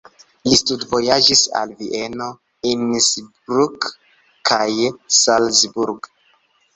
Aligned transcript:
Li 0.51 0.55
studvojaĝis 0.59 1.41
al 1.59 1.73
Vieno, 1.81 2.29
Innsbruck 2.69 3.85
kaj 4.51 4.71
Salzburg. 5.19 6.09